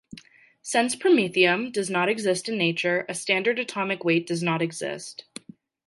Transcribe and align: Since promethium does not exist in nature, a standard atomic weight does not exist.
Since 0.63 0.95
promethium 0.95 1.71
does 1.71 1.87
not 1.91 2.09
exist 2.09 2.49
in 2.49 2.57
nature, 2.57 3.05
a 3.07 3.13
standard 3.13 3.59
atomic 3.59 4.03
weight 4.03 4.25
does 4.25 4.41
not 4.41 4.59
exist. 4.59 5.25